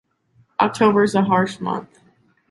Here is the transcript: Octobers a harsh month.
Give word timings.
Octobers 0.59 1.13
a 1.13 1.21
harsh 1.21 1.59
month. 1.59 1.99